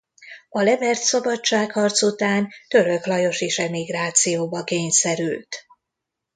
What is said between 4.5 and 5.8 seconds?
kényszerült.